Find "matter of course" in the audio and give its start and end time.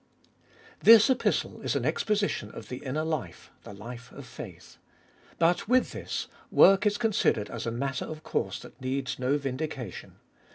7.71-8.57